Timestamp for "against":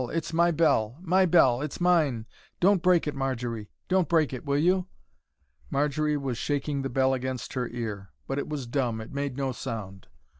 7.13-7.53